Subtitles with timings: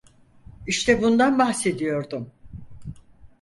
[0.67, 2.31] İşte bundan bahsediyordum.